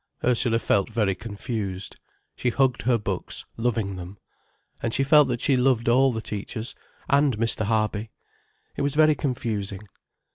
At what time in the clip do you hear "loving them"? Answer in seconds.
3.55-4.17